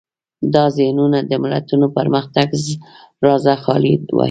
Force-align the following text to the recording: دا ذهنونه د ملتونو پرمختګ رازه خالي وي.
دا 0.55 0.65
ذهنونه 0.77 1.17
د 1.29 1.31
ملتونو 1.43 1.85
پرمختګ 1.97 2.47
رازه 3.25 3.53
خالي 3.63 3.93
وي. 3.99 4.05